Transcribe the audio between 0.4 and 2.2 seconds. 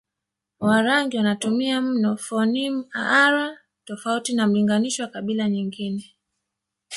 Warangi wanatumia mno